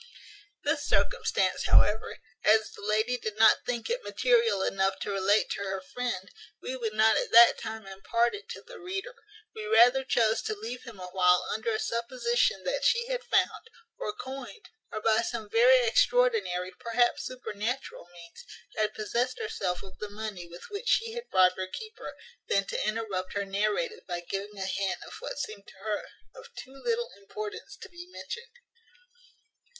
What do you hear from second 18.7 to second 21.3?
had possessed herself of the money with which she had